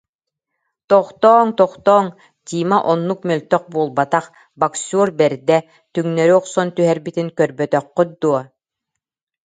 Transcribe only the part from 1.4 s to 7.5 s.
тохтооҥ, Тима оннук мөлтөх буолбатах, боксер бэрдэ, түҥнэри охсон түһэрбитин